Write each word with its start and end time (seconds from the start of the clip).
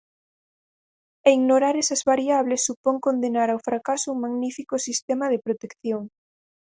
E 1.27 1.29
ignorar 1.37 1.75
esas 1.83 2.01
variables 2.11 2.65
supón 2.67 2.95
condenar 3.05 3.49
ao 3.51 3.63
fracaso 3.67 4.07
un 4.13 4.19
magnífico 4.25 4.75
sistema 4.87 5.25
de 5.29 5.41
protección. 5.45 6.01